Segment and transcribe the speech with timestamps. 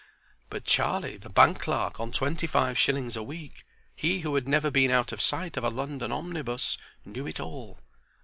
[0.49, 3.63] But Charlie, the bank clerk, on twenty five shillings a week,
[3.95, 7.77] he who had never been out of sight of a London omnibus, knew it all.